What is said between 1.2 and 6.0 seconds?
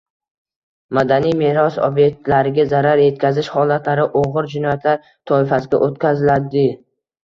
meros ob’ektlariga zarar yetkazish holatlari og‘ir jinoyatlar toifasiga